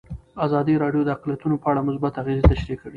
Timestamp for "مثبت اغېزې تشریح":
1.87-2.77